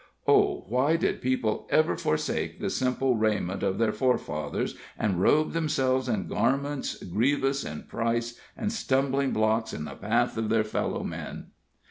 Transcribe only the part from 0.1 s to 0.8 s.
Oh,